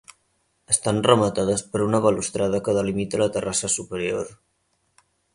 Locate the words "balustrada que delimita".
2.05-3.19